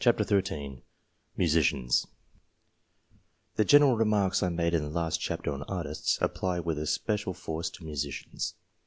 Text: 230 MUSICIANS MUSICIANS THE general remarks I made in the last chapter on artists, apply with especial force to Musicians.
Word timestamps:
230 0.03 0.81
MUSICIANS 1.37 1.37
MUSICIANS 1.37 2.07
THE 3.55 3.63
general 3.63 3.95
remarks 3.95 4.41
I 4.41 4.49
made 4.49 4.73
in 4.73 4.81
the 4.81 4.89
last 4.89 5.19
chapter 5.21 5.53
on 5.53 5.61
artists, 5.67 6.17
apply 6.19 6.59
with 6.59 6.79
especial 6.79 7.35
force 7.35 7.69
to 7.69 7.83
Musicians. 7.85 8.55